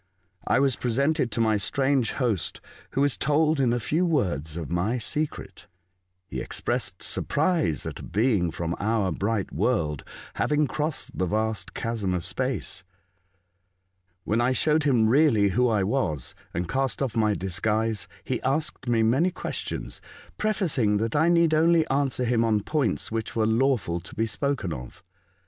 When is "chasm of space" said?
11.75-12.83